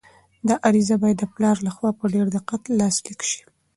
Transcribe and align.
دا 0.47 0.55
عریضه 0.67 0.95
باید 1.01 1.17
د 1.19 1.25
پلار 1.33 1.57
لخوا 1.67 1.89
په 1.99 2.05
ډېر 2.13 2.25
دقت 2.37 2.61
لاسلیک 2.79 3.19
شي. 3.29 3.41